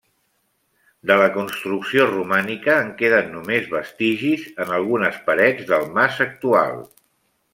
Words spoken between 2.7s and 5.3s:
en queden només vestigis en algunes